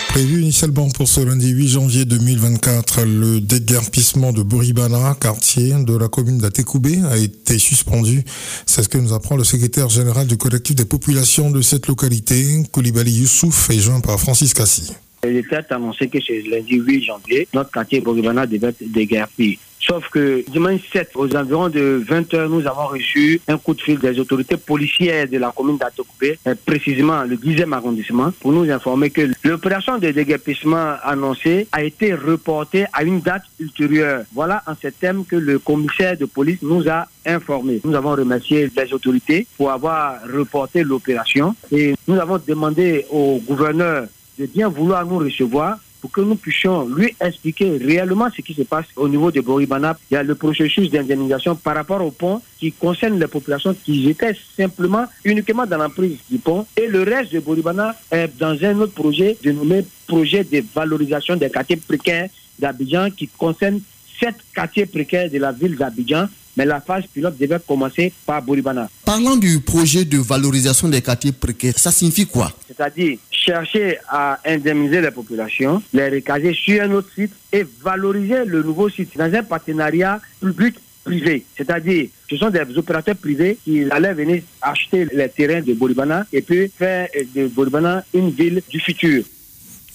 Prévu 0.08 0.42
initialement 0.42 0.88
pour 0.90 1.06
ce 1.06 1.20
lundi 1.20 1.50
8 1.50 1.68
janvier 1.68 2.04
2024, 2.04 3.02
le 3.02 3.40
déguerpissement 3.40 4.32
de 4.32 4.42
Boribana, 4.42 5.16
quartier 5.20 5.72
de 5.84 5.96
la 5.96 6.08
commune 6.08 6.38
d'Atekoubé, 6.38 6.98
a 7.08 7.16
été 7.16 7.58
suspendu. 7.58 8.24
C'est 8.66 8.82
ce 8.82 8.88
que 8.88 8.98
nous 8.98 9.12
apprend 9.12 9.36
le 9.36 9.44
secrétaire 9.44 9.88
général 9.88 10.26
du 10.26 10.36
collectif 10.36 10.74
des 10.74 10.84
populations 10.84 11.52
de 11.52 11.62
cette 11.62 11.86
localité, 11.86 12.64
Koulibaly 12.72 13.12
Youssouf, 13.20 13.70
est 13.70 13.78
joint 13.78 14.00
par 14.00 14.18
Francis 14.18 14.52
Cassi. 14.52 14.92
L'État 15.22 15.60
a 15.70 15.74
annoncé 15.76 16.08
que 16.08 16.18
ce 16.20 16.32
lundi 16.50 16.74
8 16.74 17.04
janvier, 17.04 17.46
notre 17.54 17.70
quartier 17.70 18.00
Boribana 18.00 18.46
devait 18.46 18.68
être 18.68 18.92
déguerpi. 18.92 19.58
Sauf 19.80 20.08
que 20.10 20.44
dimanche 20.48 20.82
7, 20.92 21.12
aux 21.14 21.34
environs 21.34 21.70
de 21.70 22.04
20h, 22.06 22.48
nous 22.48 22.66
avons 22.66 22.86
reçu 22.86 23.40
un 23.48 23.56
coup 23.56 23.72
de 23.74 23.80
fil 23.80 23.98
des 23.98 24.18
autorités 24.20 24.58
policières 24.58 25.26
de 25.26 25.38
la 25.38 25.52
commune 25.56 25.78
d'Atokoupé, 25.78 26.38
euh, 26.46 26.54
précisément 26.66 27.22
le 27.24 27.36
10e 27.36 27.72
arrondissement, 27.72 28.30
pour 28.40 28.52
nous 28.52 28.70
informer 28.70 29.08
que 29.10 29.30
l'opération 29.42 29.96
de 29.96 30.10
déguerpissement 30.10 30.96
annoncée 31.02 31.66
a 31.72 31.82
été 31.82 32.14
reportée 32.14 32.84
à 32.92 33.02
une 33.04 33.20
date 33.20 33.44
ultérieure. 33.58 34.24
Voilà 34.34 34.62
en 34.66 34.74
ces 34.80 34.92
termes 34.92 35.24
que 35.24 35.36
le 35.36 35.58
commissaire 35.58 36.16
de 36.16 36.26
police 36.26 36.60
nous 36.62 36.86
a 36.88 37.06
informés. 37.24 37.80
Nous 37.82 37.94
avons 37.94 38.10
remercié 38.10 38.70
les 38.76 38.92
autorités 38.92 39.46
pour 39.56 39.70
avoir 39.70 40.20
reporté 40.22 40.82
l'opération 40.84 41.54
et 41.72 41.94
nous 42.06 42.18
avons 42.18 42.38
demandé 42.46 43.06
au 43.10 43.40
gouverneur 43.46 44.06
de 44.38 44.46
bien 44.46 44.68
vouloir 44.68 45.06
nous 45.06 45.18
recevoir 45.18 45.78
pour 46.00 46.10
que 46.10 46.20
nous 46.20 46.36
puissions 46.36 46.86
lui 46.88 47.14
expliquer 47.20 47.76
réellement 47.76 48.28
ce 48.34 48.42
qui 48.42 48.54
se 48.54 48.62
passe 48.62 48.86
au 48.96 49.08
niveau 49.08 49.30
de 49.30 49.40
Boribana. 49.40 49.98
Il 50.10 50.14
y 50.14 50.16
a 50.16 50.22
le 50.22 50.34
processus 50.34 50.90
d'indemnisation 50.90 51.54
par 51.56 51.74
rapport 51.74 52.04
au 52.04 52.10
pont 52.10 52.40
qui 52.58 52.72
concerne 52.72 53.18
les 53.18 53.26
populations 53.26 53.74
qui 53.74 54.08
étaient 54.08 54.36
simplement 54.56 55.06
uniquement 55.24 55.66
dans 55.66 55.78
l'emprise 55.78 56.18
du 56.30 56.38
pont 56.38 56.66
et 56.76 56.86
le 56.86 57.02
reste 57.02 57.32
de 57.32 57.40
Boribana 57.40 57.94
est 58.10 58.36
dans 58.38 58.56
un 58.62 58.78
autre 58.80 58.94
projet 58.94 59.36
dénommé 59.42 59.84
projet 60.06 60.44
de 60.44 60.62
valorisation 60.74 61.36
des 61.36 61.50
quartiers 61.50 61.76
précaires 61.76 62.28
d'Abidjan 62.58 63.10
qui 63.10 63.28
concerne 63.28 63.80
sept 64.20 64.36
quartiers 64.54 64.86
précaires 64.86 65.30
de 65.30 65.38
la 65.38 65.52
ville 65.52 65.76
d'Abidjan. 65.76 66.26
Mais 66.56 66.64
la 66.64 66.80
phase 66.80 67.04
pilote 67.12 67.38
devait 67.38 67.60
commencer 67.66 68.12
par 68.26 68.42
Boribana. 68.42 68.88
Parlant 69.04 69.36
du 69.36 69.60
projet 69.60 70.04
de 70.04 70.18
valorisation 70.18 70.88
des 70.88 71.00
quartiers 71.00 71.32
précaires, 71.32 71.74
ça 71.76 71.92
signifie 71.92 72.26
quoi? 72.26 72.52
C'est-à-dire 72.66 73.18
chercher 73.30 73.98
à 74.08 74.38
indemniser 74.44 75.00
les 75.00 75.10
populations, 75.10 75.82
les 75.92 76.08
recaser 76.08 76.54
sur 76.54 76.82
un 76.82 76.90
autre 76.92 77.08
site 77.14 77.32
et 77.52 77.64
valoriser 77.82 78.44
le 78.44 78.62
nouveau 78.62 78.88
site 78.88 79.16
dans 79.16 79.32
un 79.32 79.42
partenariat 79.42 80.20
public-privé. 80.40 81.44
C'est-à-dire, 81.56 82.08
ce 82.28 82.36
sont 82.36 82.50
des 82.50 82.60
opérateurs 82.76 83.16
privés 83.16 83.58
qui 83.64 83.84
allaient 83.90 84.14
venir 84.14 84.42
acheter 84.60 85.06
les 85.12 85.28
terrains 85.28 85.62
de 85.62 85.72
Boribana 85.72 86.26
et 86.32 86.42
puis 86.42 86.70
faire 86.76 87.08
de 87.34 87.46
Boribana 87.48 88.04
une 88.12 88.30
ville 88.30 88.62
du 88.68 88.78
futur. 88.80 89.24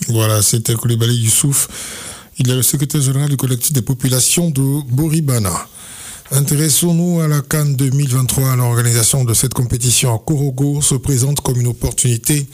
Voilà, 0.07 0.41
c'était 0.41 0.73
Koulibaly 0.73 1.15
Youssouf. 1.15 1.67
Il 2.37 2.49
est 2.49 2.55
le 2.55 2.63
secrétaire 2.63 3.01
général 3.01 3.29
du 3.29 3.37
collectif 3.37 3.71
des 3.71 3.81
populations 3.81 4.49
de 4.49 4.81
Boribana. 4.91 5.53
Intéressons-nous 6.31 7.21
à 7.21 7.27
la 7.27 7.41
Cannes 7.41 7.75
2023. 7.75 8.55
L'organisation 8.55 9.23
de 9.23 9.33
cette 9.35 9.53
compétition 9.53 10.13
à 10.15 10.17
Korogo 10.17 10.81
se 10.81 10.95
présente 10.95 11.39
comme 11.41 11.61
une 11.61 11.67
opportunité 11.67 12.47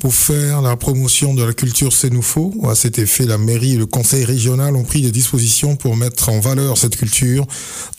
pour 0.00 0.14
faire 0.14 0.60
la 0.60 0.76
promotion 0.76 1.32
de 1.32 1.42
la 1.42 1.54
culture 1.54 1.94
sénoufo. 1.94 2.52
À 2.68 2.74
cet 2.74 2.98
effet, 2.98 3.24
la 3.24 3.38
mairie 3.38 3.72
et 3.72 3.78
le 3.78 3.86
conseil 3.86 4.26
régional 4.26 4.76
ont 4.76 4.84
pris 4.84 5.00
des 5.00 5.12
dispositions 5.12 5.76
pour 5.76 5.96
mettre 5.96 6.28
en 6.28 6.40
valeur 6.40 6.76
cette 6.76 6.96
culture. 6.96 7.46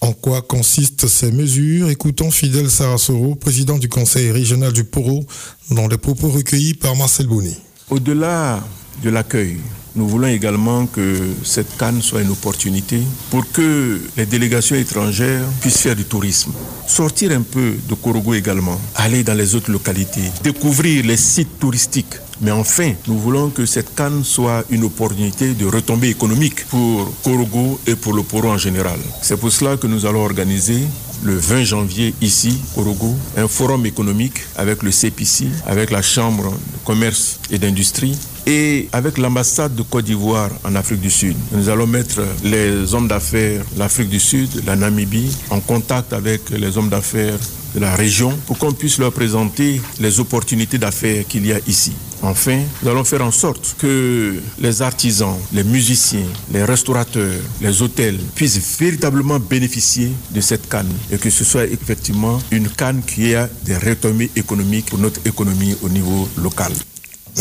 En 0.01 0.13
quoi 0.13 0.43
consistent 0.43 1.07
ces 1.07 1.31
mesures? 1.31 1.89
Écoutons 1.89 2.29
Fidel 2.29 2.69
Sarasoro, 2.69 3.33
président 3.33 3.79
du 3.79 3.89
conseil 3.89 4.29
régional 4.29 4.71
du 4.71 4.83
Poro, 4.83 5.25
dans 5.71 5.87
les 5.87 5.97
propos 5.97 6.29
recueillis 6.29 6.75
par 6.75 6.95
Marcel 6.95 7.25
Bonny. 7.25 7.57
Au-delà 7.89 8.63
de 9.03 9.09
l'accueil, 9.09 9.57
nous 9.97 10.07
voulons 10.07 10.27
également 10.27 10.85
que 10.85 11.17
cette 11.43 11.75
canne 11.75 12.03
soit 12.03 12.21
une 12.21 12.29
opportunité 12.29 13.01
pour 13.31 13.49
que 13.51 13.99
les 14.15 14.27
délégations 14.27 14.75
étrangères 14.75 15.43
puissent 15.59 15.79
faire 15.79 15.95
du 15.95 16.05
tourisme. 16.05 16.51
Sortir 16.85 17.31
un 17.31 17.41
peu 17.41 17.73
de 17.89 17.95
Korogo 17.95 18.35
également, 18.35 18.79
aller 18.95 19.23
dans 19.23 19.33
les 19.33 19.55
autres 19.55 19.71
localités, 19.71 20.31
découvrir 20.43 21.03
les 21.03 21.17
sites 21.17 21.59
touristiques. 21.59 22.15
Mais 22.41 22.51
enfin, 22.51 22.93
nous 23.07 23.17
voulons 23.17 23.49
que 23.49 23.65
cette 23.65 23.95
canne 23.95 24.23
soit 24.23 24.63
une 24.69 24.83
opportunité 24.83 25.55
de 25.55 25.65
retombée 25.65 26.09
économique 26.09 26.65
pour 26.67 27.11
Korogo 27.23 27.79
et 27.87 27.95
pour 27.95 28.13
le 28.13 28.21
Poro 28.21 28.49
en 28.49 28.59
général. 28.59 28.99
C'est 29.23 29.37
pour 29.37 29.51
cela 29.51 29.77
que 29.77 29.87
nous 29.87 30.05
allons 30.05 30.23
organiser 30.23 30.81
le 31.23 31.35
20 31.35 31.63
janvier 31.63 32.13
ici, 32.21 32.57
Korogo, 32.75 33.15
un 33.35 33.47
forum 33.47 33.85
économique 33.85 34.39
avec 34.55 34.83
le 34.83 34.91
CPC, 34.91 35.47
avec 35.65 35.91
la 35.91 36.01
Chambre 36.01 36.51
de 36.51 36.85
commerce 36.85 37.39
et 37.51 37.57
d'industrie 37.57 38.17
et 38.45 38.87
avec 38.93 39.17
l'ambassade 39.17 39.75
de 39.75 39.81
Côte 39.81 40.05
d'Ivoire 40.05 40.49
en 40.63 40.75
Afrique 40.75 41.01
du 41.01 41.11
Sud. 41.11 41.35
Nous 41.51 41.69
allons 41.69 41.87
mettre 41.87 42.21
les 42.43 42.93
hommes 42.93 43.07
d'affaires 43.07 43.63
de 43.73 43.79
l'Afrique 43.79 44.09
du 44.09 44.19
Sud, 44.19 44.63
la 44.65 44.75
Namibie, 44.75 45.35
en 45.49 45.59
contact 45.59 46.13
avec 46.13 46.49
les 46.49 46.77
hommes 46.77 46.89
d'affaires 46.89 47.37
de 47.75 47.79
la 47.79 47.95
région 47.95 48.37
pour 48.45 48.57
qu'on 48.57 48.71
puisse 48.71 48.97
leur 48.97 49.11
présenter 49.11 49.81
les 49.99 50.19
opportunités 50.19 50.77
d'affaires 50.77 51.25
qu'il 51.27 51.45
y 51.45 51.51
a 51.51 51.59
ici. 51.67 51.91
Enfin, 52.21 52.61
nous 52.81 52.89
allons 52.89 53.03
faire 53.03 53.21
en 53.21 53.31
sorte 53.31 53.75
que 53.77 54.35
les 54.59 54.81
artisans, 54.81 55.37
les 55.53 55.63
musiciens, 55.63 56.25
les 56.51 56.63
restaurateurs, 56.63 57.39
les 57.61 57.81
hôtels 57.81 58.17
puissent 58.35 58.79
véritablement 58.79 59.39
bénéficier 59.39 60.11
de 60.31 60.41
cette 60.41 60.67
canne 60.67 60.91
et 61.11 61.17
que 61.17 61.29
ce 61.29 61.43
soit 61.43 61.65
effectivement 61.65 62.39
une 62.51 62.69
canne 62.69 63.01
qui 63.03 63.35
a 63.35 63.47
des 63.63 63.77
retombées 63.77 64.31
économiques 64.35 64.87
pour 64.89 64.99
notre 64.99 65.19
économie 65.25 65.75
au 65.83 65.89
niveau 65.89 66.27
local. 66.37 66.71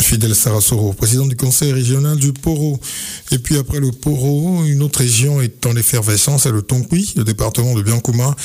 Fidel 0.01 0.35
Sarasoro, 0.35 0.93
président 0.93 1.25
du 1.25 1.35
conseil 1.35 1.71
régional 1.73 2.17
du 2.17 2.33
Poro. 2.33 2.79
Et 3.31 3.39
puis 3.39 3.57
après 3.57 3.79
le 3.79 3.91
Poro, 3.91 4.63
une 4.65 4.83
autre 4.83 4.99
région 4.99 5.41
est 5.41 5.65
en 5.65 5.75
effervescence, 5.75 6.43
c'est 6.43 6.51
le 6.51 6.61
Tonkui. 6.61 7.13
Le 7.15 7.23
département 7.23 7.73
de 7.73 7.81
Biancouma 7.81 8.35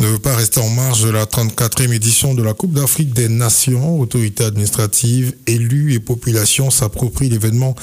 ne 0.00 0.06
veut 0.06 0.18
pas 0.18 0.34
rester 0.34 0.60
en 0.60 0.68
marge 0.68 1.04
de 1.04 1.10
la 1.10 1.24
34e 1.24 1.92
édition 1.92 2.34
de 2.34 2.42
la 2.42 2.54
Coupe 2.54 2.72
d'Afrique 2.72 3.12
des 3.12 3.28
Nations. 3.28 4.00
Autorités 4.00 4.44
administratives, 4.44 5.34
élus 5.46 5.94
et 5.94 6.00
populations 6.00 6.70
s'approprient 6.70 7.30
l'événement 7.30 7.74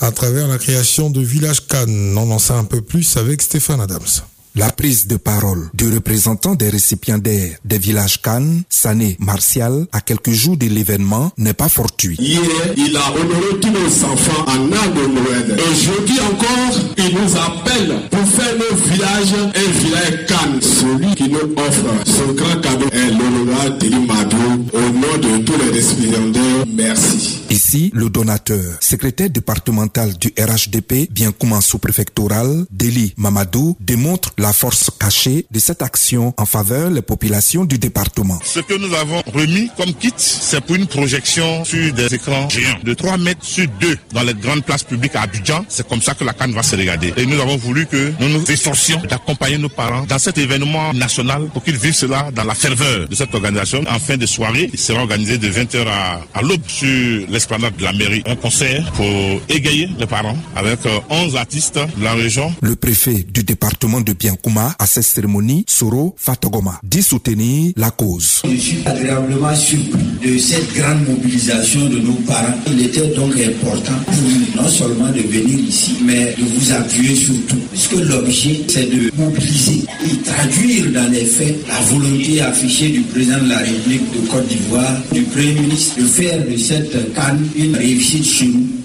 à 0.00 0.12
travers 0.12 0.48
la 0.48 0.58
création 0.58 1.10
de 1.10 1.20
Village 1.20 1.66
Cannes. 1.66 2.16
On 2.16 2.30
en 2.30 2.38
sait 2.38 2.54
un 2.54 2.64
peu 2.64 2.80
plus 2.80 3.16
avec 3.16 3.42
Stéphane 3.42 3.80
Adams. 3.80 4.27
La 4.56 4.70
prise 4.70 5.06
de 5.06 5.16
parole 5.16 5.70
du 5.74 5.88
représentant 5.92 6.54
des 6.54 6.68
récipiendaires 6.68 7.56
des 7.64 7.78
villages 7.78 8.20
Cannes, 8.20 8.62
Sané 8.68 9.16
Martial, 9.20 9.86
à 9.92 10.00
quelques 10.00 10.30
jours 10.30 10.56
de 10.56 10.66
l'événement, 10.66 11.30
n'est 11.36 11.54
pas 11.54 11.68
fortuite. 11.68 12.18
Hier, 12.20 12.40
il 12.76 12.96
a 12.96 13.10
honoré 13.12 13.60
tous 13.60 13.70
nos 13.70 14.04
enfants 14.04 14.44
en 14.46 14.66
an 14.66 14.90
de 14.94 15.06
Noël. 15.14 15.60
Aujourd'hui 15.70 16.18
encore, 16.20 16.92
il 16.96 17.14
nous 17.14 17.36
appelle 17.36 18.08
pour 18.10 18.26
faire 18.26 18.54
nos 18.56 18.76
villages 18.76 19.34
un 19.54 19.78
village 19.78 20.26
Cannes. 20.26 20.60
Celui 20.60 21.14
qui 21.14 21.28
nous 21.28 21.54
offre 21.56 22.06
son 22.06 22.32
grand 22.32 22.60
cadeau 22.60 22.88
est 22.92 23.10
l'honorable 23.10 24.06
Madou. 24.06 24.66
Au 24.72 24.80
nom 24.80 25.18
de 25.20 25.44
tous 25.44 25.58
les 25.58 25.70
récipiendaires, 25.70 26.64
merci. 26.66 27.40
Ici, 27.50 27.90
le 27.94 28.10
donateur, 28.10 28.76
secrétaire 28.80 29.30
départemental 29.30 30.16
du 30.18 30.34
RHDP, 30.38 31.10
bien 31.10 31.32
comme 31.32 31.58
sous-préfectoral, 31.62 32.66
Deli 32.70 33.14
Mamadou, 33.16 33.74
démontre 33.80 34.32
la 34.36 34.52
force 34.52 34.90
cachée 34.98 35.46
de 35.50 35.58
cette 35.58 35.80
action 35.80 36.34
en 36.36 36.44
faveur 36.44 36.90
des 36.90 37.00
populations 37.00 37.64
du 37.64 37.78
département. 37.78 38.38
Ce 38.44 38.60
que 38.60 38.74
nous 38.74 38.94
avons 38.94 39.22
remis 39.34 39.70
comme 39.78 39.94
kit, 39.94 40.12
c'est 40.18 40.60
pour 40.60 40.76
une 40.76 40.86
projection 40.86 41.64
sur 41.64 41.92
des 41.94 42.14
écrans 42.14 42.48
géants 42.50 42.78
de 42.84 42.92
3 42.92 43.16
mètres 43.16 43.44
sur 43.44 43.66
2 43.80 43.96
dans 44.12 44.22
les 44.22 44.34
grandes 44.34 44.64
places 44.64 44.84
publiques 44.84 45.16
à 45.16 45.22
Abidjan. 45.22 45.64
C'est 45.68 45.88
comme 45.88 46.02
ça 46.02 46.14
que 46.14 46.24
la 46.24 46.34
canne 46.34 46.52
va 46.52 46.62
se 46.62 46.76
regarder. 46.76 47.14
Et 47.16 47.24
nous 47.24 47.40
avons 47.40 47.56
voulu 47.56 47.86
que 47.86 48.12
nous 48.20 48.28
nous 48.28 48.50
efforcions 48.50 49.00
d'accompagner 49.08 49.56
nos 49.56 49.70
parents 49.70 50.04
dans 50.06 50.18
cet 50.18 50.36
événement 50.36 50.92
national 50.92 51.48
pour 51.52 51.64
qu'ils 51.64 51.78
vivent 51.78 51.94
cela 51.94 52.30
dans 52.30 52.44
la 52.44 52.54
ferveur 52.54 53.08
de 53.08 53.14
cette 53.14 53.34
organisation. 53.34 53.82
En 53.88 53.98
fin 53.98 54.18
de 54.18 54.26
soirée, 54.26 54.68
il 54.70 54.78
sera 54.78 55.00
organisé 55.00 55.38
de 55.38 55.48
20h 55.48 55.86
à, 55.86 56.20
à 56.34 56.42
l'aube 56.42 56.60
sur 56.66 57.26
l'esplanade 57.38 57.76
de 57.76 57.84
la 57.84 57.92
mairie 57.92 58.24
un 58.26 58.34
concert 58.34 58.90
pour 58.94 59.06
égayer 59.48 59.88
les 59.96 60.06
parents 60.06 60.36
avec 60.56 60.84
euh, 60.86 60.98
11 61.08 61.36
artistes 61.36 61.78
de 61.96 62.02
la 62.02 62.14
région. 62.14 62.52
Le 62.62 62.74
préfet 62.74 63.24
du 63.32 63.44
département 63.44 64.00
de 64.00 64.12
Biankouma 64.12 64.74
à 64.76 64.86
cette 64.86 65.04
cérémonie, 65.04 65.64
Soro 65.68 66.16
Fatogoma, 66.18 66.80
dit 66.82 67.00
soutenir 67.00 67.72
la 67.76 67.92
cause. 67.92 68.42
Je 68.44 68.56
suis 68.56 68.78
agréablement 68.84 69.54
surpris 69.54 70.02
de 70.20 70.36
cette 70.36 70.72
grande 70.74 71.06
mobilisation 71.06 71.88
de 71.88 72.00
nos 72.00 72.14
parents. 72.26 72.58
Il 72.66 72.84
était 72.84 73.06
donc 73.14 73.32
important 73.36 73.94
pour 74.06 74.16
nous 74.16 74.60
non 74.60 74.68
seulement 74.68 75.12
de 75.12 75.20
venir 75.20 75.60
ici, 75.60 75.98
mais 76.02 76.34
de 76.36 76.42
vous 76.42 76.72
appuyer 76.72 77.14
surtout. 77.14 77.60
Puisque 77.70 77.92
l'objet, 77.92 78.62
c'est 78.66 78.90
de 78.90 79.12
mobiliser 79.16 79.84
et 80.04 80.16
traduire 80.22 80.90
dans 80.90 81.08
les 81.12 81.24
faits 81.24 81.56
la 81.68 81.78
volonté 81.82 82.40
affichée 82.40 82.88
du 82.88 83.02
président 83.02 83.38
de 83.44 83.50
la 83.50 83.58
République 83.58 84.10
de 84.10 84.26
Côte 84.26 84.48
d'Ivoire, 84.48 84.96
du 85.12 85.22
Premier 85.22 85.52
ministre, 85.52 86.00
de 86.00 86.04
faire 86.06 86.44
de 86.44 86.56
cette 86.56 87.14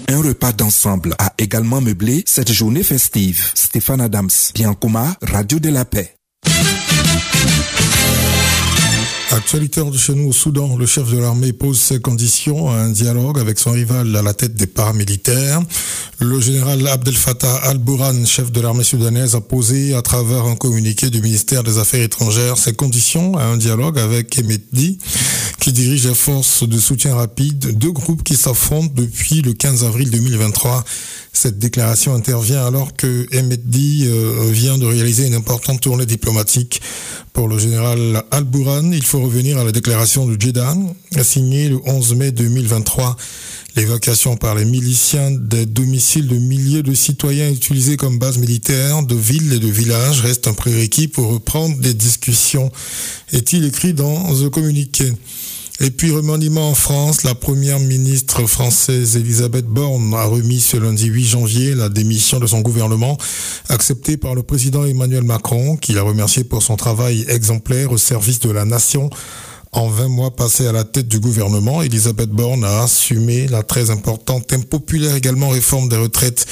Un 0.08 0.20
repas 0.20 0.52
d'ensemble 0.52 1.14
a 1.18 1.32
également 1.38 1.80
meublé 1.80 2.22
cette 2.26 2.52
journée 2.52 2.82
festive. 2.82 3.42
Stéphane 3.54 4.02
Adams, 4.02 4.28
Biancouma, 4.54 5.16
Radio 5.22 5.58
de 5.58 5.70
la 5.70 5.86
Paix. 5.86 6.14
Actualité 9.30 9.82
de 9.82 9.96
chez 9.96 10.14
nous 10.14 10.28
au 10.28 10.32
Soudan, 10.32 10.76
le 10.76 10.86
chef 10.86 11.10
de 11.10 11.18
l'armée 11.18 11.52
pose 11.52 11.80
ses 11.80 11.98
conditions 11.98 12.70
à 12.70 12.74
un 12.74 12.90
dialogue 12.90 13.38
avec 13.38 13.58
son 13.58 13.72
rival 13.72 14.14
à 14.14 14.22
la 14.22 14.34
tête 14.34 14.54
des 14.54 14.66
paramilitaires. 14.66 15.60
Le 16.20 16.40
général 16.40 16.86
Abdel 16.86 17.14
Fattah 17.14 17.56
al-Bourhan, 17.56 18.24
chef 18.26 18.52
de 18.52 18.60
l'armée 18.60 18.84
soudanaise, 18.84 19.34
a 19.34 19.40
posé 19.40 19.94
à 19.94 20.02
travers 20.02 20.44
un 20.44 20.56
communiqué 20.56 21.10
du 21.10 21.20
ministère 21.20 21.62
des 21.64 21.78
Affaires 21.78 22.02
étrangères 22.02 22.58
ses 22.58 22.74
conditions 22.74 23.36
à 23.36 23.44
un 23.44 23.56
dialogue 23.56 23.98
avec 23.98 24.38
Emedi, 24.38 24.98
qui 25.58 25.72
dirige 25.72 26.06
les 26.06 26.14
forces 26.14 26.68
de 26.68 26.78
soutien 26.78 27.14
rapide, 27.14 27.76
deux 27.78 27.92
groupes 27.92 28.22
qui 28.22 28.36
s'affrontent 28.36 28.92
depuis 28.94 29.42
le 29.42 29.54
15 29.54 29.84
avril 29.84 30.10
2023. 30.10 30.84
Cette 31.34 31.58
déclaration 31.58 32.14
intervient 32.14 32.64
alors 32.64 32.94
que 32.94 33.26
Emedi 33.32 34.04
euh, 34.06 34.48
vient 34.52 34.78
de 34.78 34.86
réaliser 34.86 35.26
une 35.26 35.34
importante 35.34 35.80
tournée 35.80 36.06
diplomatique. 36.06 36.80
Pour 37.32 37.48
le 37.48 37.58
général 37.58 38.22
Al-Bourhan, 38.30 38.92
il 38.92 39.04
faut 39.04 39.20
revenir 39.20 39.58
à 39.58 39.64
la 39.64 39.72
déclaration 39.72 40.26
de 40.26 40.40
Jeddah, 40.40 40.74
signée 41.22 41.68
le 41.68 41.80
11 41.84 42.14
mai 42.14 42.30
2023. 42.30 43.16
L'évacuation 43.74 44.36
par 44.36 44.54
les 44.54 44.64
miliciens 44.64 45.32
des 45.32 45.66
domiciles 45.66 46.28
de 46.28 46.36
milliers 46.36 46.84
de 46.84 46.94
citoyens 46.94 47.50
utilisés 47.50 47.96
comme 47.96 48.20
base 48.20 48.38
militaire 48.38 49.02
de 49.02 49.16
villes 49.16 49.52
et 49.52 49.58
de 49.58 49.66
villages 49.66 50.20
reste 50.20 50.46
un 50.46 50.54
prérequis 50.54 51.08
pour 51.08 51.26
reprendre 51.26 51.76
des 51.78 51.94
discussions, 51.94 52.70
est-il 53.32 53.64
écrit 53.64 53.92
dans 53.92 54.44
un 54.44 54.50
communiqué. 54.50 55.12
Et 55.80 55.90
puis 55.90 56.12
remaniement 56.12 56.70
en 56.70 56.74
France, 56.74 57.24
la 57.24 57.34
première 57.34 57.80
ministre 57.80 58.46
française 58.46 59.16
Elisabeth 59.16 59.66
Borne 59.66 60.14
a 60.14 60.24
remis 60.24 60.60
ce 60.60 60.76
lundi 60.76 61.06
8 61.06 61.24
janvier 61.24 61.74
la 61.74 61.88
démission 61.88 62.38
de 62.38 62.46
son 62.46 62.60
gouvernement, 62.60 63.18
acceptée 63.68 64.16
par 64.16 64.36
le 64.36 64.44
président 64.44 64.84
Emmanuel 64.84 65.24
Macron, 65.24 65.76
qui 65.76 65.92
l'a 65.92 66.02
remercié 66.02 66.44
pour 66.44 66.62
son 66.62 66.76
travail 66.76 67.24
exemplaire 67.28 67.90
au 67.90 67.98
service 67.98 68.38
de 68.38 68.50
la 68.50 68.64
nation. 68.64 69.10
En 69.72 69.88
20 69.88 70.06
mois 70.06 70.30
passés 70.30 70.68
à 70.68 70.72
la 70.72 70.84
tête 70.84 71.08
du 71.08 71.18
gouvernement, 71.18 71.82
Elisabeth 71.82 72.30
Borne 72.30 72.62
a 72.62 72.84
assumé 72.84 73.48
la 73.48 73.64
très 73.64 73.90
importante, 73.90 74.52
impopulaire 74.52 75.16
également 75.16 75.48
réforme 75.48 75.88
des 75.88 75.96
retraites 75.96 76.46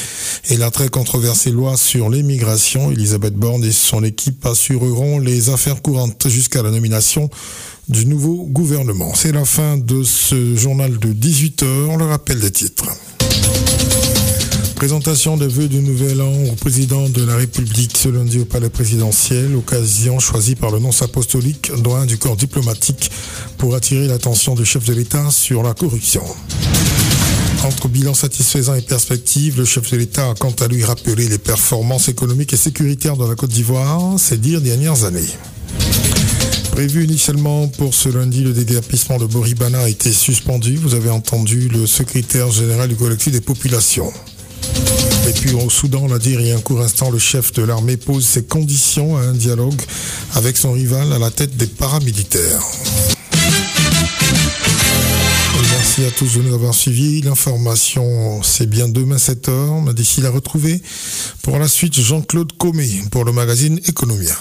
et 0.50 0.56
la 0.56 0.72
très 0.72 0.88
controversée 0.88 1.52
loi 1.52 1.76
sur 1.76 2.11
l'immigration. 2.11 2.90
Elisabeth 2.90 3.35
Borne 3.35 3.62
et 3.62 3.70
son 3.70 4.02
équipe 4.02 4.44
assureront 4.44 5.20
les 5.20 5.50
affaires 5.50 5.80
courantes 5.80 6.26
jusqu'à 6.28 6.64
la 6.64 6.72
nomination 6.72 7.30
du 7.88 8.07
nouveau 8.07 8.47
gouvernement. 8.47 9.12
C'est 9.14 9.33
la 9.33 9.45
fin 9.45 9.77
de 9.77 10.03
ce 10.03 10.57
journal 10.57 10.99
de 10.99 11.12
18h, 11.12 11.99
le 11.99 12.05
rappel 12.05 12.40
des 12.40 12.51
titres. 12.51 12.87
Présentation 14.77 15.37
des 15.37 15.47
vœux 15.47 15.68
du 15.68 15.81
nouvel 15.81 16.21
an 16.21 16.33
au 16.51 16.55
président 16.57 17.09
de 17.09 17.23
la 17.23 17.37
République 17.37 17.97
ce 17.97 18.09
lundi 18.09 18.40
au 18.40 18.45
palais 18.45 18.68
présidentiel, 18.68 19.55
occasion 19.55 20.18
choisie 20.18 20.57
par 20.57 20.71
le 20.71 20.81
nonce 20.81 21.03
apostolique, 21.03 21.71
doyen 21.83 22.05
du 22.05 22.18
corps 22.18 22.37
diplomatique, 22.37 23.11
pour 23.59 23.75
attirer 23.77 24.09
l'attention 24.09 24.55
du 24.55 24.64
chef 24.64 24.85
de 24.85 24.95
l'État 24.95 25.31
sur 25.31 25.62
la 25.62 25.75
corruption. 25.75 26.23
Entre 27.64 27.87
bilan 27.87 28.12
satisfaisant 28.12 28.75
et 28.75 28.83
perspective, 28.83 29.59
le 29.59 29.64
chef 29.64 29.88
de 29.92 29.97
l'État 29.97 30.31
a 30.31 30.35
quant 30.35 30.55
à 30.61 30.66
lui 30.66 30.83
rappelé 30.83 31.29
les 31.29 31.38
performances 31.38 32.09
économiques 32.09 32.53
et 32.53 32.57
sécuritaires 32.57 33.16
de 33.16 33.25
la 33.25 33.37
Côte 33.37 33.51
d'Ivoire 33.51 34.18
ces 34.18 34.37
dix 34.37 34.61
dernières 34.61 35.05
années. 35.05 35.29
Prévu 36.72 37.04
initialement 37.04 37.68
pour 37.68 37.92
ce 37.94 38.08
lundi, 38.08 38.42
le 38.42 38.52
déguerpissement 38.52 39.18
de 39.18 39.26
Boribana 39.26 39.80
a 39.80 39.88
été 39.88 40.11
suspendu. 40.11 40.76
Vous 40.76 40.94
avez 40.94 41.11
entendu 41.11 41.68
le 41.68 41.87
secrétaire 41.87 42.50
général 42.50 42.88
du 42.88 42.96
collectif 42.96 43.30
des 43.30 43.42
populations. 43.42 44.11
Et 45.28 45.32
puis 45.32 45.52
au 45.52 45.68
Soudan, 45.68 46.08
l'a 46.08 46.18
dit 46.18 46.32
il 46.32 46.46
y 46.46 46.50
a 46.50 46.56
un 46.56 46.61
court 46.61 46.80
instant, 46.80 47.11
le 47.11 47.18
chef 47.18 47.52
de 47.52 47.62
l'armée 47.62 47.98
pose 47.98 48.24
ses 48.26 48.44
conditions 48.44 49.18
à 49.18 49.20
un 49.20 49.35
dialogue 49.35 49.80
avec 50.35 50.56
son 50.56 50.72
rival 50.72 51.12
à 51.12 51.18
la 51.18 51.30
tête 51.30 51.56
des 51.56 51.66
paramilitaires. 51.66 52.62
Merci 55.72 56.04
à 56.04 56.11
tous 56.11 56.38
de 56.38 56.42
nous 56.42 56.54
avoir 56.54 56.74
suivis. 56.74 57.20
L'information, 57.20 58.42
c'est 58.42 58.68
bien 58.68 58.88
demain 58.88 59.16
7h. 59.16 59.85
Mais 59.85 59.92
d'ici 59.92 60.22
la 60.22 60.30
retrouver. 60.30 60.80
Pour 61.42 61.58
la 61.58 61.68
suite, 61.68 62.00
Jean-Claude 62.00 62.52
Comé 62.56 62.88
pour 63.11 63.24
le 63.24 63.32
magazine 63.32 63.78
Economia. 63.87 64.35